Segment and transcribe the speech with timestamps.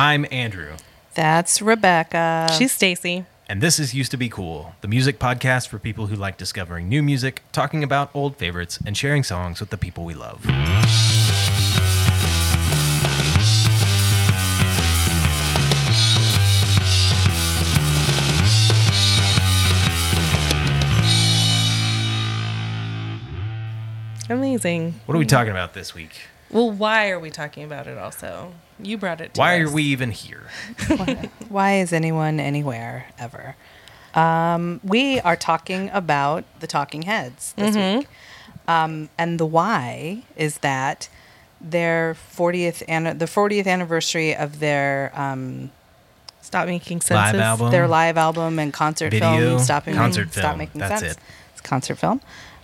[0.00, 0.76] I'm Andrew,
[1.14, 2.48] That's Rebecca.
[2.56, 3.24] She's Stacy.
[3.48, 6.88] and this is Used to Be Cool, the music podcast for people who like discovering
[6.88, 10.44] new music, talking about old favorites, and sharing songs with the people we love.
[24.30, 24.94] Amazing.
[25.06, 26.12] What are we talking about this week?
[26.50, 28.52] Well, why are we talking about it also?
[28.80, 29.68] You brought it to Why us.
[29.70, 30.44] are we even here?
[31.48, 33.56] Why is anyone anywhere ever?
[34.14, 37.98] Um, we are talking about the Talking Heads this Mm-hmm.
[37.98, 38.08] week,
[38.66, 41.08] um, and the why is that
[41.60, 45.70] their 40th an- the 40th anniversary of their um,
[46.40, 47.70] Stop making Sense Live album?
[47.70, 51.12] their live album and concert Video, film, stopping concert stop film, making that's sense.
[51.16, 51.18] it.
[51.52, 52.20] It's a concert film.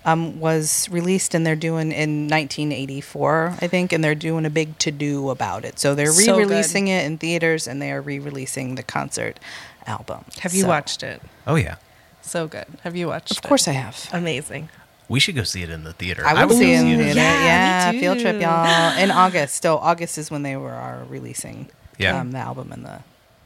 [0.06, 4.78] Um, was released and they're doing in 1984, I think, and they're doing a big
[4.80, 5.78] to do about it.
[5.78, 9.40] So they're So re-releasing it in theaters and they are re-releasing the concert
[9.86, 10.24] album.
[10.40, 11.22] Have you So- watched it?
[11.47, 11.77] Oh, yeah.
[12.20, 12.66] So good.
[12.82, 13.38] Have you watched it?
[13.38, 14.08] Of course, I have.
[14.12, 14.69] Amazing.
[15.08, 16.27] We should go see it in the theater.
[16.27, 17.20] I will see it in the theater.
[17.20, 18.98] Yeah, me Yeah, field trip, y'all.
[18.98, 19.62] In August.
[19.62, 22.19] So August is when they were are releasing Yeah.
[22.20, 23.00] um, the album and the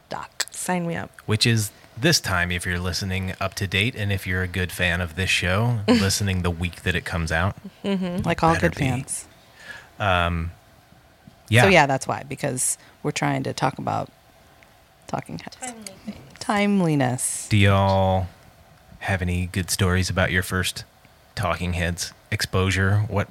[0.08, 0.46] doc.
[0.50, 1.10] Sign me up.
[1.26, 1.70] Which is
[2.00, 5.16] this time if you're listening up to date and if you're a good fan of
[5.16, 7.56] this show, listening the week that it comes out.
[7.84, 8.22] Mm-hmm.
[8.24, 8.84] Like all good be.
[8.84, 9.26] fans.
[9.98, 10.52] Um,
[11.48, 11.62] yeah.
[11.62, 14.10] So yeah, that's why because we're trying to talk about
[15.06, 15.56] talking heads.
[16.38, 17.48] Timeliness.
[17.48, 18.28] Do y'all
[19.00, 20.84] have any good stories about your first
[21.34, 23.00] Talking Heads exposure?
[23.08, 23.28] What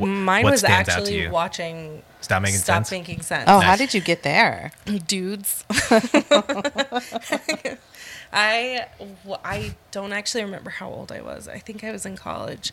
[0.00, 1.30] Mine what was stands out to actually you?
[1.30, 2.64] watching Stop Making sense.
[2.64, 2.90] Stop Sense?
[2.90, 3.44] Making Sense.
[3.46, 4.72] Oh, how did you get there?
[5.06, 5.64] dudes.
[8.32, 8.86] I
[9.44, 11.46] I don't actually remember how old I was.
[11.46, 12.72] I think I was in college,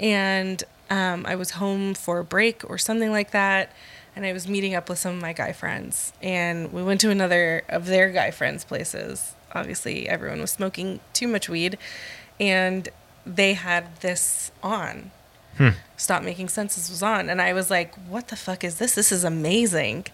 [0.00, 3.70] and um, I was home for a break or something like that.
[4.16, 7.10] And I was meeting up with some of my guy friends, and we went to
[7.10, 9.34] another of their guy friends' places.
[9.52, 11.76] Obviously, everyone was smoking too much weed,
[12.38, 12.88] and
[13.26, 15.10] they had this on.
[15.96, 18.94] Stop Making Senses was on, and I was like, "What the fuck is this?
[18.94, 20.06] This is amazing."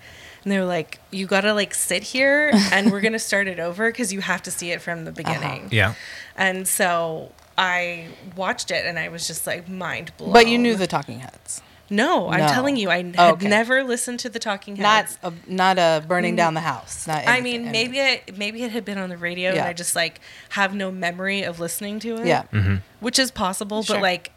[0.44, 3.90] And they were like, "You gotta like sit here, and we're gonna start it over
[3.90, 5.16] because you have to see it from the uh-huh.
[5.16, 5.94] beginning." Yeah.
[6.36, 10.32] And so I watched it, and I was just like mind blown.
[10.32, 11.62] But you knew the talking heads.
[11.92, 12.46] No, I'm No.
[12.48, 13.48] telling you, I had Oh, okay.
[13.48, 15.18] never listened to the Talking Not Heads.
[15.24, 17.04] a, not a burning down the house.
[17.08, 19.72] Not I anything- mean, maybe it maybe it had been on the radio, and I
[19.72, 22.26] just like have no memory of listening to it.
[22.26, 22.44] Yeah.
[22.52, 22.76] Mm-hmm.
[23.00, 23.96] which is possible, Sure.
[23.96, 24.30] but like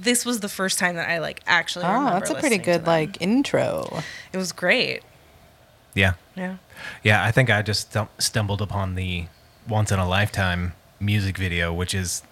[0.00, 1.84] this was the first time that I like actually.
[1.84, 4.02] Oh, remember that's a pretty good like intro.
[4.32, 5.02] It was great.
[5.94, 6.14] Yeah.
[6.36, 6.56] Yeah.
[7.02, 7.24] Yeah.
[7.24, 9.26] I think I just stum- stumbled upon the
[9.68, 12.22] once in a lifetime music video, which is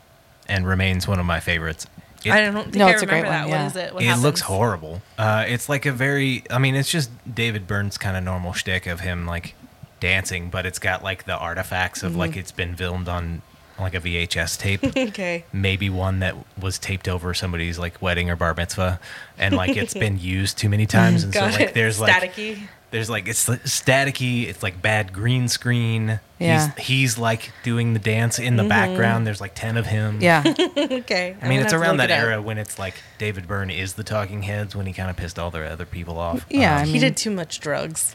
[0.49, 1.87] and remains one of my favorites.
[2.25, 3.43] It, I don't think No, I it's a great that.
[3.43, 3.67] one, What yeah.
[3.67, 3.95] is it?
[3.95, 5.03] What it looks horrible.
[5.17, 8.87] Uh, it's like a very, I mean, it's just David Byrne's kind of normal shtick
[8.89, 9.55] of him like
[10.01, 12.19] dancing, but it's got like the artifacts of Mm-hmm.
[12.21, 13.43] like it's been filmed on
[13.85, 14.83] like a VHS tape.
[15.09, 15.45] Okay.
[15.53, 18.99] maybe one that was taped over somebody's like wedding or bar mitzvah
[19.39, 21.75] and like it's been used too many times and Got so like it.
[21.75, 22.61] there's like Staticky.
[22.91, 26.73] there's like it's like, staticky it's like bad green screen Yeah.
[26.77, 30.43] he's he's like doing the dance in the background there's like 10 of him Yeah.
[30.77, 31.37] okay.
[31.41, 33.71] i mean it's gonna have to around that it era when it's like david byrne
[33.71, 36.77] is the talking heads when he kind of pissed all the other people off Yeah,
[36.77, 38.15] Um, I He did too much drugs.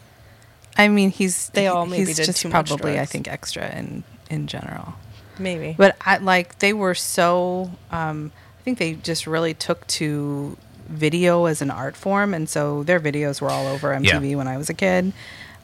[0.78, 3.69] I mean, he's They all maybe he's did just too much probably I think extra
[3.78, 4.96] in in general.
[5.39, 5.75] Maybe.
[5.77, 10.57] But I like they were so um, I think they just really took to
[10.88, 14.35] video as an art form and so their videos were all over MTV Yeah.
[14.38, 15.13] when I was a kid.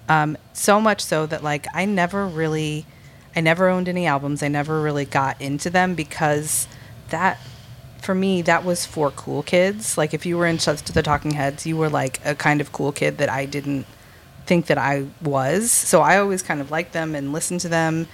[0.08, 2.86] Um, so much so that like I never really
[3.36, 4.42] I never owned any albums.
[4.42, 6.68] I never really got into them because
[7.10, 7.40] that
[8.02, 9.98] for me that was for cool kids.
[9.98, 12.92] Like if you were into the Talking Heads, you were like a kind of cool
[12.92, 13.86] kid that I didn't
[14.46, 15.72] think that I was.
[15.72, 18.08] So I always kind of liked them and listened to them.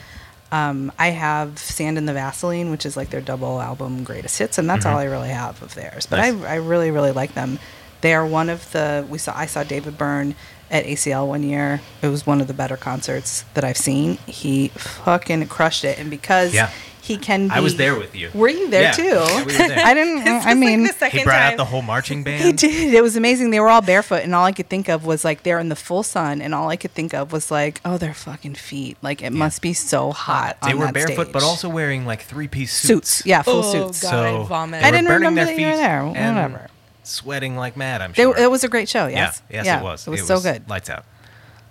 [0.55, 4.57] Um, I have Sand in the Vaseline, which is like their double album greatest hits,
[4.57, 6.05] and that's all I really have of theirs.
[6.05, 6.33] But Nice.
[6.43, 7.59] I, I really, really like them.
[7.99, 9.37] They are one of the we saw.
[9.37, 10.33] I saw David Byrne
[10.71, 11.81] at ACL one year.
[12.01, 14.15] It was one of the better concerts that I've seen.
[14.27, 16.69] He fucking crushed it, and because Yeah.
[17.05, 17.47] He can.
[17.47, 18.91] Be, i was there with you Were you there Yeah.
[18.91, 19.03] too?
[19.03, 19.79] Yeah, we were there.
[19.85, 20.27] I didn't.
[20.27, 22.93] I was, like, mean, the second he brought out the whole marching band he did.
[22.93, 23.51] It was amazing.
[23.51, 25.75] They were all barefoot, and all I could think of was like they're in the
[25.75, 28.97] full sun, and all I could think of was like, oh, their fucking feet.
[29.01, 30.57] Like it must be so hot.
[30.63, 33.25] they on were that barefoot but also wearing like three-piece suits, suits.
[33.25, 34.01] Yeah, full Oh, suits.
[34.01, 34.81] God, so I'd vomit.
[34.81, 36.05] they I didn't remember their that you were there.
[36.05, 36.67] Whatever.
[37.03, 39.05] sweating like mad i'm They, sure it was a great show.
[39.07, 39.41] Yes.
[39.49, 40.67] yeah yes Yeah, it was It was so good.
[40.67, 41.05] lights out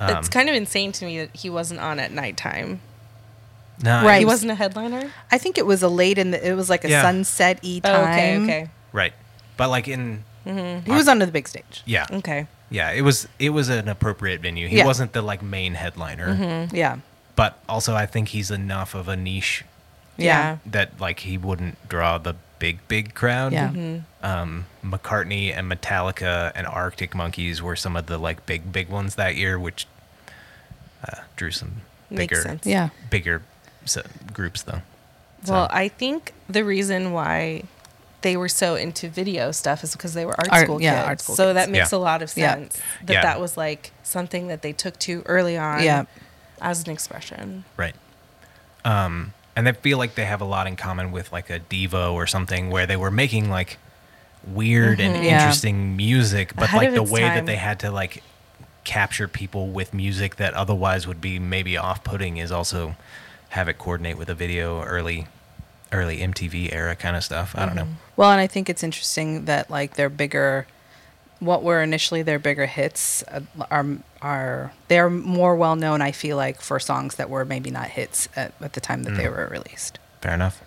[0.00, 2.80] it's um, kind of insane to me that he wasn't on at nighttime.
[3.82, 4.18] No, Right.
[4.20, 5.10] He wasn't a headliner.
[5.32, 6.48] I think it was a late in the.
[6.48, 7.02] It was like a Yeah.
[7.02, 8.04] sunset y Oh, time.
[8.04, 8.68] okay, okay.
[8.92, 9.12] Right.
[9.56, 11.82] But like in He was under the big stage.
[11.86, 12.06] Yeah.
[12.10, 12.46] Okay.
[12.70, 14.68] Yeah, it was it was an appropriate venue.
[14.68, 14.86] He Yeah.
[14.86, 16.96] wasn't the like main headliner, Yeah.
[17.36, 19.64] but also I think he's enough of a niche
[20.16, 20.58] Yeah.
[20.66, 23.52] that like he wouldn't draw the big big crowd.
[23.52, 23.70] Yeah.
[24.22, 29.14] Um, McCartney and Metallica and Arctic Monkeys were some of the like big big ones
[29.16, 29.86] that year, which
[31.06, 32.66] uh, drew some Makes bigger sense.
[32.66, 32.88] Yeah.
[33.10, 33.42] bigger s-
[34.32, 34.82] groups though.
[35.46, 37.64] Well, So- I think the reason why
[38.22, 41.06] they were so into video stuff is because they were art, Art- school yeah, kids.
[41.08, 41.54] art school so kids.
[41.56, 41.98] that makes Yeah.
[41.98, 42.54] a lot of Yeah.
[42.54, 42.78] sense.
[43.04, 43.22] That Yeah.
[43.22, 46.04] that was like something that they took to early on Yeah.
[46.62, 47.64] as an expression.
[47.76, 47.94] Right.
[48.84, 52.12] Um, and I feel like they have a lot in common with like a Devo
[52.14, 53.76] or something where they were making like
[54.46, 55.38] weird and Yeah.
[55.40, 57.34] interesting music, but Ahead like the way time.
[57.36, 58.22] that they had to like
[58.84, 62.96] capture people with music that otherwise would be maybe off-putting is also
[63.54, 65.28] have it coordinate with a video early
[65.92, 67.54] early MTV era kind of stuff.
[67.56, 67.86] I don't know.
[68.16, 70.66] Well, and I think it's interesting that like their bigger,
[71.38, 73.86] what were initially their bigger hits uh, are
[74.20, 76.02] are they're more well known.
[76.02, 79.16] I feel like for songs that were maybe not hits at, at the time that
[79.16, 80.00] they were released.
[80.20, 80.60] Fair enough.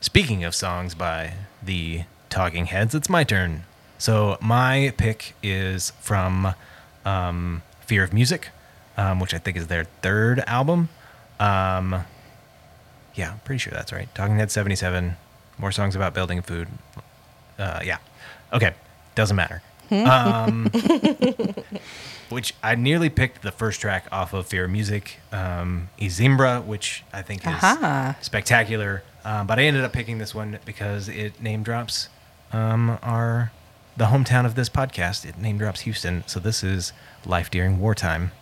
[0.00, 3.64] Speaking of songs by the Talking Heads, it's my turn.
[3.98, 6.54] So my pick is from
[7.04, 8.48] um, Fear of Music,
[8.96, 10.88] um, which I think is their third album.
[11.40, 12.04] Um,
[13.14, 14.12] yeah, I'm pretty sure that's right.
[14.14, 15.16] Talking Head 77,
[15.58, 16.68] more songs about building food.
[17.58, 17.98] Uh, yeah.
[18.52, 18.74] Okay,
[19.14, 19.62] doesn't matter.
[19.90, 20.70] Um,
[22.30, 26.60] which I nearly picked the first track off of Fear of Music, um, I Zimbra,
[26.60, 28.16] which I think is Aha.
[28.20, 29.02] spectacular.
[29.24, 32.08] Um, but I ended up picking this one because it name drops
[32.52, 33.52] um, our
[33.96, 35.24] the hometown of this podcast.
[35.24, 36.24] It name drops Houston.
[36.26, 36.92] So this is
[37.24, 38.32] Life During Wartime.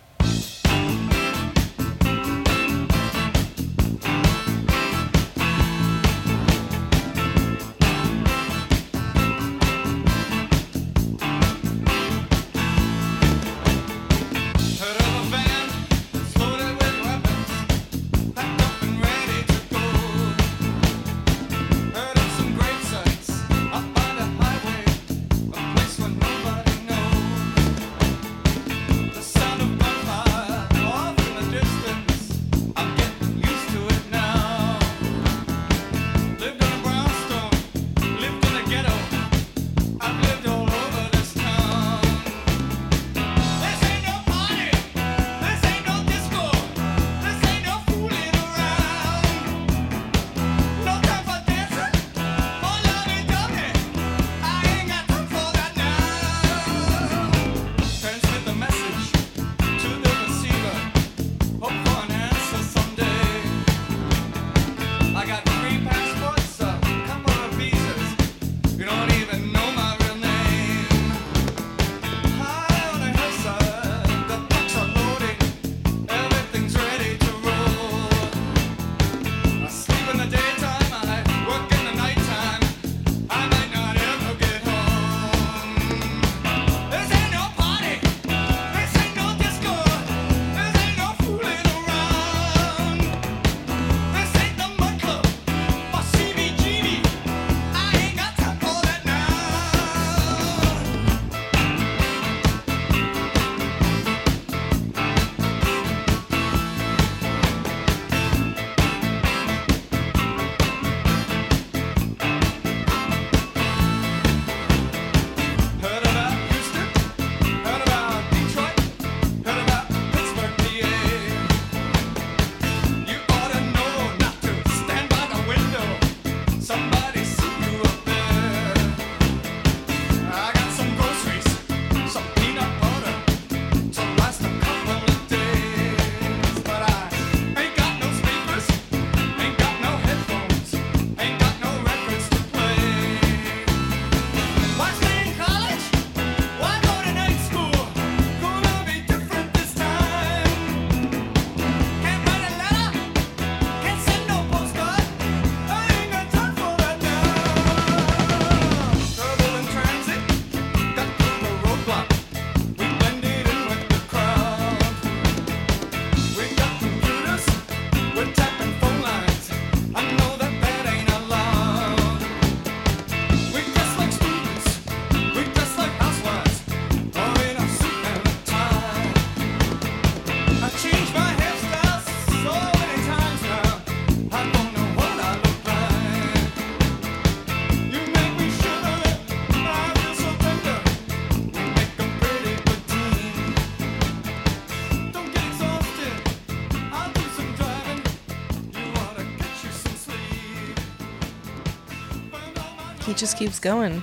[203.13, 204.03] He just keeps going.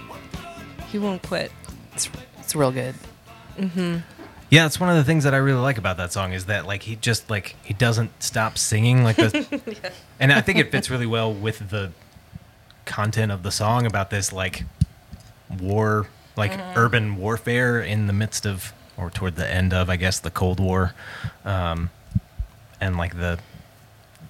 [0.91, 1.51] He won't quit.
[1.93, 2.93] It's, it's real good.
[3.57, 3.97] Mm-hmm.
[4.51, 6.67] Yeah, that's one of the things that I really like about that song is that
[6.67, 9.33] like he just like he doesn't stop singing like this,
[10.19, 11.91] and I think it fits really well with the
[12.85, 14.63] content of the song about this like
[15.59, 20.19] war, like urban warfare in the midst of or toward the end of I guess
[20.19, 20.93] the Cold War,
[21.45, 21.89] um,
[22.79, 23.39] and like the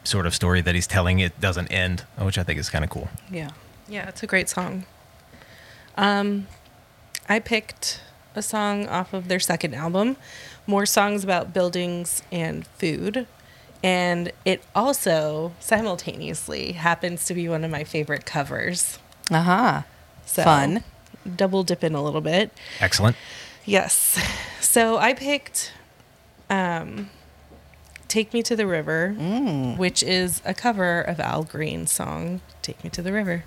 [0.06, 2.90] sort of story that he's telling it doesn't end, which I think is kind of
[2.90, 3.10] cool.
[3.30, 3.50] Yeah.
[3.90, 4.86] Yeah, it's a great song.
[5.98, 6.48] Um,
[7.28, 8.02] I picked
[8.36, 10.16] a song off of their second album,
[10.68, 13.28] more songs about buildings and food.
[13.84, 19.00] And it also simultaneously happens to be one of my favorite covers.
[19.32, 19.86] Aha.
[20.26, 20.84] So Fun.
[21.36, 22.52] Double dip in a little bit.
[22.80, 23.16] Excellent.
[23.66, 24.22] Yes.
[24.60, 25.74] So I picked
[26.50, 27.10] um,
[28.08, 29.14] Take Me to the River,
[29.78, 33.46] which is a cover of Al Green's song, Take Me to the River.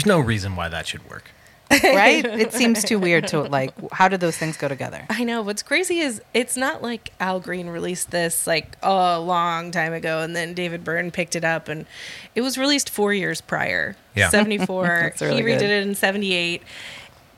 [0.00, 1.30] There's no reason why that should work.
[1.70, 2.24] Right?
[2.24, 5.04] it seems too weird to like how do those things go together?
[5.08, 5.40] I know.
[5.42, 10.20] What's crazy is it's not like Al Green released this like a long time ago
[10.22, 11.86] and then David Byrne picked it up and
[12.34, 13.94] it was released four years prior.
[14.16, 14.28] Yeah.
[14.30, 15.12] 74.
[15.20, 15.70] Really he redid good.
[15.70, 16.62] it in 78.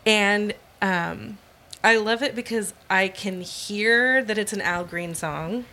[0.06, 1.36] And um,
[1.84, 5.64] I love it because I can hear that it's an Al Green song.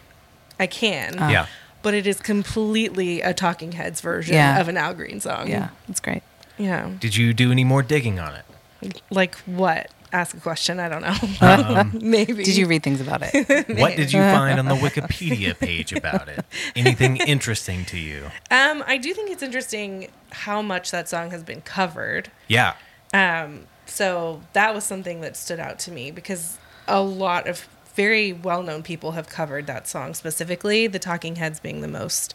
[0.60, 1.14] I can.
[1.14, 1.46] Yeah.
[1.82, 4.60] But it is completely a Talking Heads version Yeah.
[4.60, 5.48] of an Al Green song.
[5.48, 6.24] Yeah, that's great.
[6.60, 6.92] Yeah.
[7.00, 9.02] Did you do any more digging on it?
[9.10, 9.90] Like what?
[10.12, 10.80] Ask a question.
[10.80, 11.16] I don't know.
[11.42, 12.44] Um, Maybe.
[12.44, 13.68] Did you read things about it?
[13.80, 16.44] what did you find on the Wikipedia page about it?
[16.76, 18.26] Anything interesting to you?
[18.50, 22.32] Um, I do think it's interesting how much that song has been covered.
[22.48, 22.74] Yeah.
[23.14, 28.34] Um, so that was something that stood out to me because a lot of very
[28.34, 30.88] well-known people have covered that song specifically.
[30.88, 32.34] The Talking Heads being the most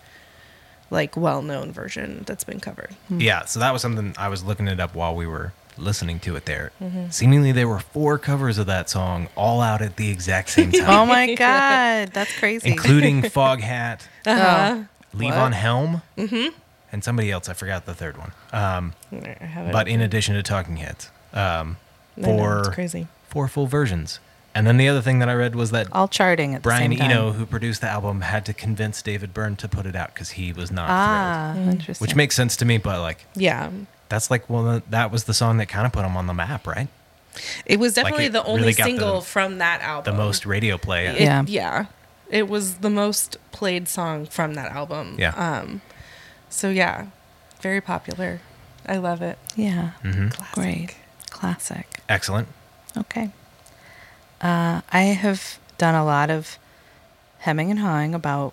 [0.91, 2.91] like well-known version that's been covered.
[3.11, 3.45] Yeah.
[3.47, 6.45] So that was something I was looking it up while we were listening to it
[6.45, 6.71] there.
[6.81, 7.11] Mm-hmm.
[7.11, 10.85] Seemingly there were four covers of that song all out at the exact same time.
[10.89, 12.69] oh my god, that's crazy.
[12.71, 14.87] including Foghat, Oh.
[15.15, 16.03] Levon Helm,
[16.93, 17.49] and somebody else.
[17.49, 18.33] I forgot the third one.
[18.53, 19.73] Um, I have it.
[19.73, 21.77] but in addition to Talking Heads, um,
[22.17, 23.07] I know, four crazy.
[23.29, 24.21] four full versions.
[24.55, 26.97] And then the other thing that I read was that all charting at Brian the
[26.97, 27.11] same time.
[27.11, 30.31] Eno, who produced the album, had to convince David Byrne to put it out because
[30.33, 31.69] he was not Ah, thrilled.
[31.71, 32.05] interesting.
[32.05, 33.71] Which makes sense to me, but like Yeah.
[34.09, 36.67] that's like well, that was the song that kind of put him on the map,
[36.69, 36.87] right?
[37.67, 40.15] It was definitely it the only really single the- from that album.
[40.15, 41.07] The most radio play.
[41.07, 41.43] It- Yeah.
[41.49, 41.87] yeah.
[42.31, 45.17] It was the most played song from that album.
[45.19, 45.31] Yeah.
[45.37, 45.81] Um
[46.49, 47.07] so yeah,
[47.61, 48.41] very popular.
[48.87, 49.37] I love it.
[49.57, 50.95] yeah, hmm great,
[51.31, 51.99] classic.
[52.09, 52.47] Excellent.
[52.97, 53.31] Okay.
[54.45, 56.59] Uh, I have done a lot of
[57.39, 58.53] hemming and hawing about.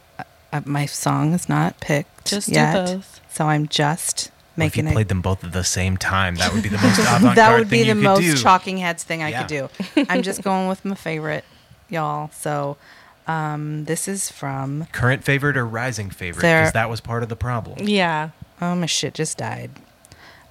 [0.54, 3.22] Uh, my song is not picked Just do yet, both.
[3.30, 5.08] so I'm just Well, if you played it.
[5.08, 7.78] them both at the same time, that would be the most avant-garde that would be
[7.84, 8.36] thing the you most could do.
[8.38, 9.44] shocking heads thing I Yeah.
[9.44, 9.48] could
[9.96, 10.06] do.
[10.10, 11.46] I'm just going with my favorite,
[11.90, 12.30] y'all.
[12.34, 12.76] So,
[13.28, 14.88] um, this is from.
[14.92, 16.42] Current favorite or rising favorite?
[16.42, 17.88] Because that was part of the problem.
[17.88, 18.32] Yeah.
[18.60, 19.72] Oh, my shit just died.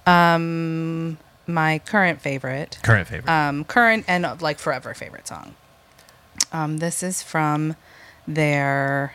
[0.07, 1.19] Um,
[1.53, 2.79] my current favorite.
[2.83, 3.29] Current favorite.
[3.31, 5.55] um, current and uh, like forever favorite song.
[6.51, 7.75] Um, this is from
[8.27, 9.13] their,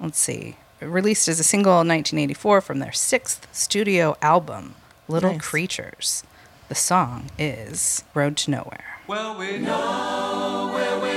[0.00, 4.74] let's see, released as a single in 1984 from their sixth studio album,
[5.08, 5.42] Little Nice.
[5.42, 6.24] Creatures.
[6.68, 9.00] The song is Road to Nowhere.
[9.06, 11.13] Well, we know where we're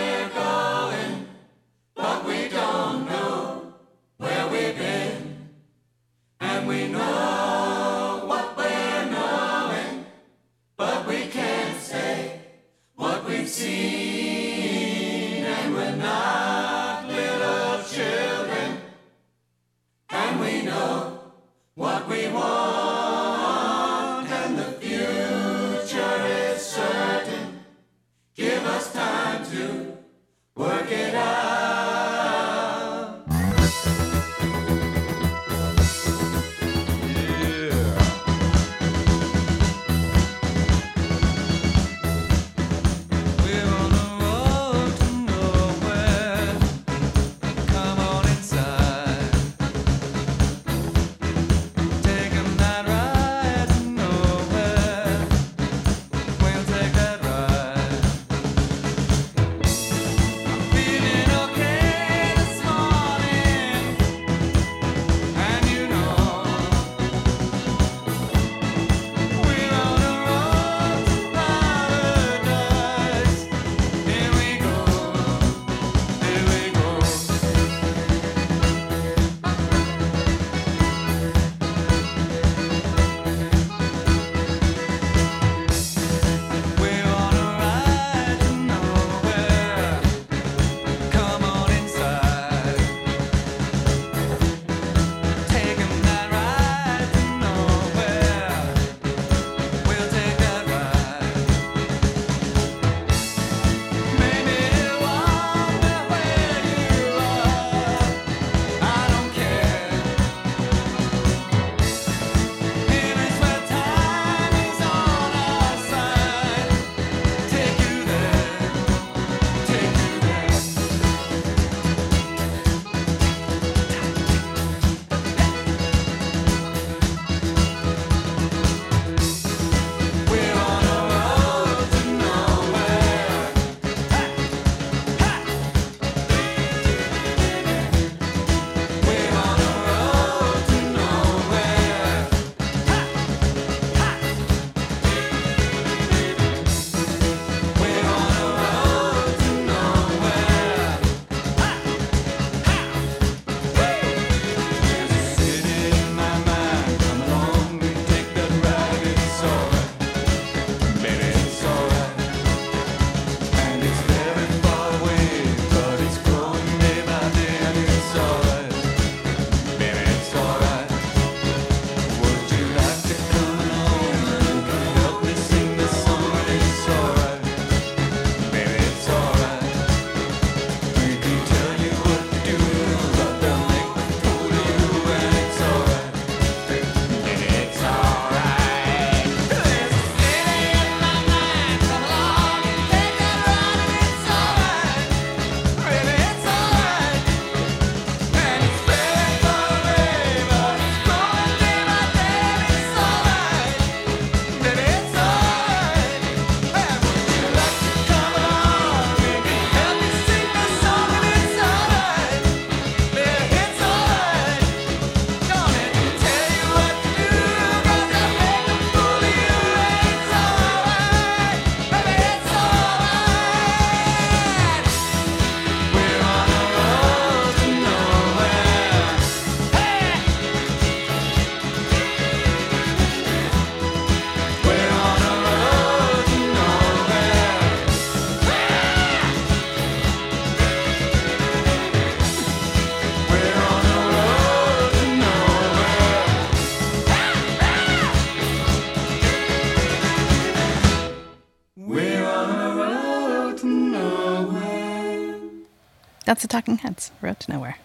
[256.27, 257.11] That's the Talking Heads.
[257.21, 257.77] Road to Nowhere.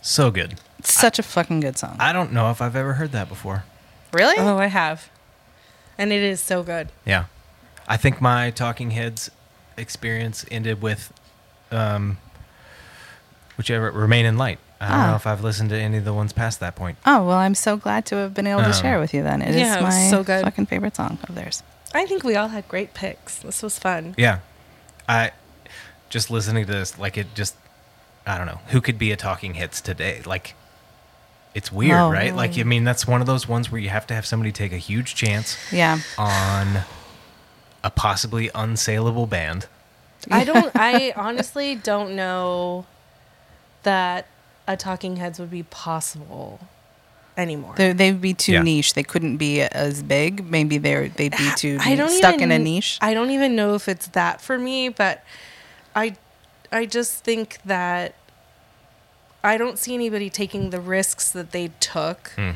[0.00, 0.56] So good.
[0.80, 1.96] It's such a fucking good song.
[2.00, 3.62] I don't know if I've ever heard that before.
[4.12, 4.34] really?
[4.38, 5.08] Oh, I have.
[5.96, 6.88] And it is so good.
[7.06, 7.26] Yeah.
[7.86, 9.30] I think my Talking Heads
[9.76, 11.12] experience ended with
[11.70, 12.18] um,
[13.56, 14.58] whichever Remain in Light.
[14.80, 15.10] I don't Ah.
[15.10, 16.98] know if I've listened to any of the ones past that point.
[17.06, 19.22] Oh well, I'm so glad to have been able to Um, share with you.
[19.22, 20.42] Then it is yeah, it was my so good.
[20.42, 21.62] fucking favorite song of theirs.
[21.94, 23.36] I think we all had great picks.
[23.36, 24.16] This was fun.
[24.18, 24.40] Yeah.
[25.08, 25.30] I
[26.12, 27.56] just listening to this, like it just
[28.26, 28.60] I don't know.
[28.68, 30.20] Who could be a talking hits today?
[30.26, 30.54] Like
[31.54, 32.10] it's weird, Oh.
[32.10, 32.34] right?
[32.34, 34.72] Like I mean that's one of those ones where you have to have somebody take
[34.72, 35.98] a huge chance Yeah.
[36.18, 36.82] on
[37.82, 39.66] a possibly unsaleable band.
[40.30, 40.70] I don't.
[40.76, 42.86] I honestly don't know
[43.82, 44.26] that
[44.68, 46.60] a Talking Heads would be possible
[47.36, 47.74] anymore.
[47.76, 48.62] They're, they'd be too Yeah.
[48.62, 48.94] niche.
[48.94, 50.48] They couldn't be as big.
[50.48, 52.98] Maybe they're they'd be too I don't stuck even, in a niche.
[53.00, 55.24] I don't even know if it's that for me, but
[55.94, 56.16] I,
[56.70, 58.14] I just think that
[59.44, 62.50] I don't see anybody taking the risks that they took, Hmm.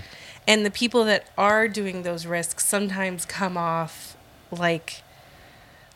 [0.46, 4.16] and the people that are doing those risks sometimes come off
[4.50, 5.02] like,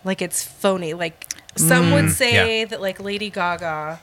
[0.04, 0.92] like it's phony.
[0.94, 1.26] Like
[1.56, 2.64] some would say Mm, yeah.
[2.66, 4.00] that like Lady Gaga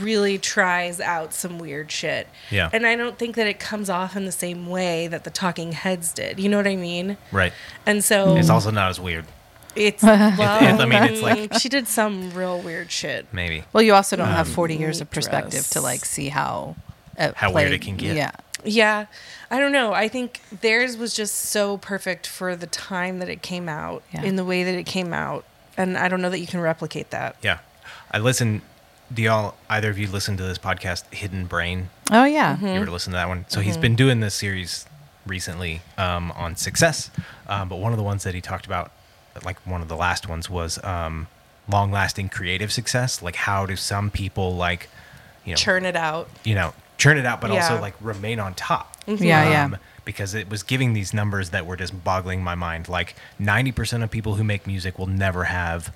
[0.00, 2.26] really tries out some weird shit.
[2.50, 2.70] Yeah.
[2.72, 5.72] And I don't think that it comes off in the same way that the Talking
[5.72, 6.40] Heads did.
[6.40, 7.16] You know what I mean?
[7.30, 7.52] Right.
[7.84, 9.26] And so It's also not as weird.
[9.76, 13.26] It's well, it- I mean, it's like- she did some real weird shit.
[13.32, 13.64] Maybe.
[13.72, 15.26] well, you also don't have 40 years of dress.
[15.26, 16.76] perspective to like see how
[17.18, 18.16] it How weird it can get.
[18.16, 18.32] Yeah.
[18.64, 19.06] Yeah,
[19.48, 19.92] I don't know.
[19.92, 24.22] I think theirs was just so perfect for the time that it came out, Yeah.
[24.24, 25.44] in the way that it came out,
[25.76, 27.36] and I don't know that you can replicate that.
[27.42, 27.58] Yeah.
[28.10, 28.62] I listen
[29.12, 31.90] do y'all either of you listen to this podcast Hidden Brain?
[32.10, 32.56] Oh yeah.
[32.56, 32.66] Mm-hmm.
[32.66, 33.44] You ever listen to that one?
[33.48, 34.84] So he's been doing this series
[35.26, 37.10] recently um, on success,
[37.48, 38.90] um, but one of the ones that he talked about,
[39.44, 41.26] like one of the last ones, was um,
[41.68, 43.22] long-lasting creative success.
[43.22, 44.88] Like how do some people like,
[45.44, 46.28] you know, Churn it out.
[46.44, 48.96] you know, churn it out, but also like remain on top.
[49.06, 49.64] Yeah, yeah.
[49.66, 52.88] Um, Because it was giving these numbers that were just boggling my mind.
[52.88, 55.92] Like ninety percent of people who make music will never have,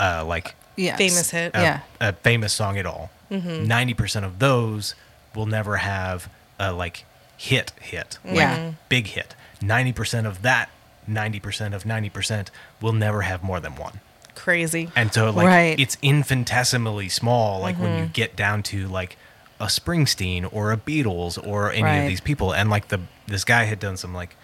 [0.00, 0.96] uh, like Yeah.
[0.96, 1.52] Famous hit.
[1.54, 1.80] a, Yeah.
[2.00, 3.10] a famous song at all.
[3.30, 3.66] Mm-hmm.
[3.66, 4.94] 90 percent of those
[5.34, 6.28] will never have
[6.60, 7.04] a like
[7.36, 8.72] hit hit, like Yeah.
[8.88, 9.34] big hit.
[9.60, 10.68] Ninety percent of that,
[11.08, 14.00] ninety percent of ninety percent will never have more than one.
[14.34, 14.90] Crazy.
[14.94, 15.78] And so like Right.
[15.80, 18.02] it's infinitesimally small, like when Mm-hmm.
[18.02, 19.16] you get down to like
[19.58, 21.96] a Springsteen or a Beatles or any Right.
[21.96, 22.52] of these people.
[22.52, 24.36] And like the this guy had done some like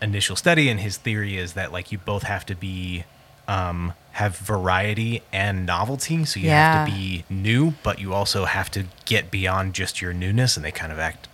[0.00, 3.04] initial study and his theory is that like you both have to be
[3.48, 6.24] um have variety and novelty.
[6.24, 10.12] So you have to be new, but you also have to get beyond just your
[10.12, 11.28] newness and they kind of act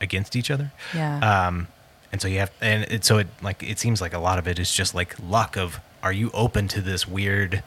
[0.00, 0.72] against each other.
[0.94, 1.18] Yeah.
[1.20, 1.68] Um,
[2.12, 4.46] and so you have, and it, so it like it seems like a lot of
[4.46, 7.62] it is just like luck of are you open to this weird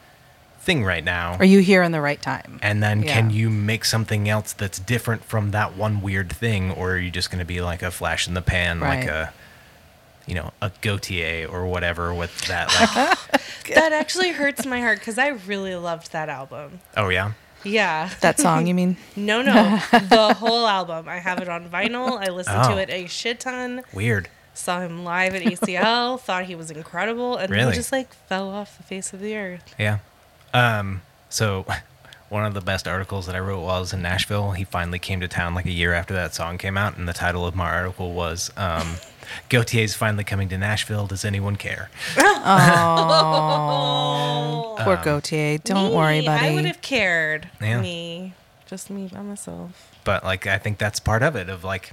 [0.60, 2.58] thing right now, Are you here in the right time?
[2.62, 6.92] and then can you make something else that's different from that one weird thing, or
[6.94, 9.32] are you just going to be like a flash in the pan, like a
[10.26, 13.42] you know a Gotye or whatever with that like
[13.74, 16.80] That actually hurts my heart because I really loved that album.
[16.96, 17.32] oh yeah
[17.64, 18.10] Yeah.
[18.20, 18.96] That song, you mean?
[19.16, 19.52] No, no.
[19.92, 21.08] the whole album.
[21.08, 22.18] I have it on vinyl.
[22.20, 22.70] I listen Oh.
[22.74, 23.82] to it a shit ton.
[23.92, 26.18] weird Saw him live at ACL.
[26.26, 27.36] thought he was incredible.
[27.36, 27.72] And Really?
[27.72, 29.74] he just like fell off the face of the earth.
[29.78, 29.98] yeah.
[30.54, 31.66] Um, so
[32.28, 34.98] one of the best articles that I wrote while I was in Nashville, he finally
[34.98, 37.54] came to town like a year after that song came out, and the title of
[37.54, 38.96] my article was um,
[39.50, 41.06] "Gotye's finally coming to Nashville.
[41.06, 41.90] Does anyone care?"
[43.48, 45.62] Oh, poor Gotye.
[45.62, 46.46] Don't Me, worry, buddy.
[46.46, 47.48] I would have cared.
[47.60, 47.80] Yeah.
[47.80, 48.32] Me.
[48.66, 49.92] Just me by myself.
[50.04, 51.92] but like I think that's part of it of like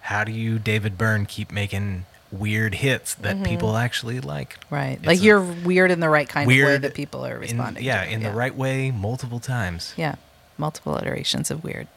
[0.00, 3.44] how do you David Byrne keep making weird hits that Mm-hmm.
[3.44, 4.98] people actually like right.
[4.98, 7.40] It's Like you're weird in the right kind of way weird that people are in-
[7.40, 7.82] responding.
[7.84, 8.10] yeah to.
[8.10, 10.14] in the right way multiple times Yeah.
[10.58, 11.88] Multiple iterations of weird.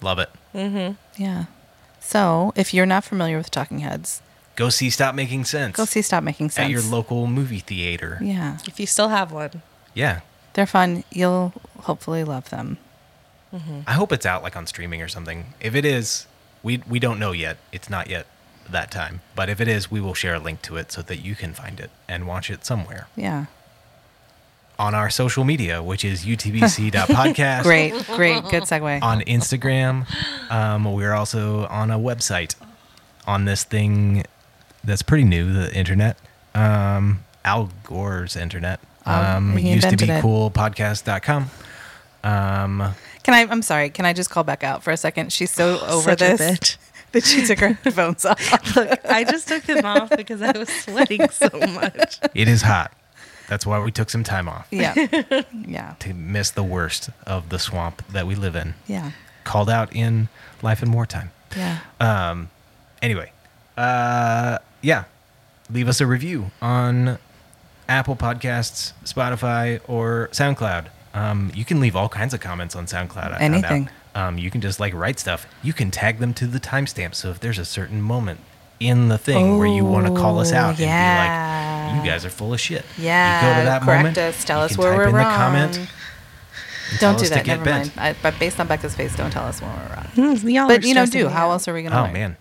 [0.00, 0.94] love it Mm-hmm.
[1.22, 1.44] Yeah.
[2.00, 4.22] So, if you're not familiar with Talking Heads,
[4.56, 6.64] go see Stop Making Sense go see Stop Making Sense.
[6.64, 8.56] at your local movie theater Yeah.
[8.66, 9.62] If you still have one.
[9.94, 10.20] yeah
[10.54, 11.04] They're fun.
[11.10, 12.78] You'll hopefully love them.
[13.86, 16.26] I hope it's out like on streaming or something if it is
[16.62, 18.26] we we don't know yet it's not yet
[18.68, 21.16] that time but if it is we will share a link to it so that
[21.18, 23.46] you can find it and watch it somewhere Yeah.
[24.78, 29.02] on our social media which is utbc.podcast Great, great, good segue.
[29.02, 30.06] on Instagram.
[30.50, 32.54] Um, we're also on a website
[33.26, 34.24] on this thing
[34.82, 36.16] that's pretty new, the internet.
[36.54, 38.80] Um, Al Gore's internet.
[39.06, 40.22] Oh, Um, used to be it.
[40.24, 41.50] coolpodcast.com.
[42.24, 42.94] Um,
[43.30, 43.52] Can I?
[43.52, 43.90] I'm sorry.
[43.90, 45.32] Can I just call back out for a second?
[45.32, 46.76] She's so over Such a this bitch.
[47.12, 48.74] that she took her headphones off.
[48.74, 52.18] Look, I just took them off because I was sweating so much.
[52.34, 52.92] it is hot.
[53.48, 54.94] That's why we took some time off Yeah.
[55.64, 55.94] yeah.
[56.00, 58.74] to miss the worst of the swamp that we live in.
[58.88, 59.12] Yeah.
[59.44, 60.28] Called out in
[60.60, 61.30] Life in Wartime.
[61.56, 61.78] Yeah.
[62.00, 62.50] Um,
[63.00, 63.30] anyway,
[63.76, 65.04] uh, yeah,
[65.70, 67.18] leave us a review on
[67.88, 70.86] Apple Podcasts, Spotify, or SoundCloud.
[71.12, 73.32] Um, you can leave all kinds of comments on SoundCloud.
[73.34, 73.54] I found.
[73.54, 73.90] Anything.
[74.14, 75.46] Um, you can just like write stuff.
[75.62, 77.14] You can tag them to the timestamp.
[77.14, 78.40] So if there's a certain moment
[78.78, 81.90] in the thing where you want to call us out yeah.
[81.90, 83.98] and be like, "You guys are full of shit," Yeah, you go to that correct
[83.98, 84.18] moment.
[84.18, 85.24] us, tell you us can where type we're in wrong.
[85.32, 85.90] the comment.
[86.98, 87.46] Don't do that.
[87.46, 87.96] Never bent.
[87.96, 88.16] mind.
[88.16, 90.36] I, but based on Becca's face, don't tell us when we're wrong.
[90.36, 91.28] Hmm, we all But you know, do.
[91.28, 91.96] How else are we gonna?
[91.98, 92.12] Oh learn?
[92.12, 92.36] man,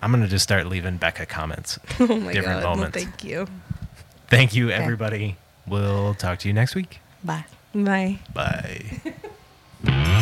[0.00, 1.78] I'm gonna just start leaving Becca comments.
[2.00, 2.64] Oh my different god.
[2.64, 2.98] Well, moments.
[2.98, 3.46] thank you.
[4.28, 5.36] Thank you, everybody.
[5.66, 7.00] We'll talk to you next week.
[7.24, 7.46] Bye.
[7.74, 8.18] Bye.
[8.32, 8.80] Bye.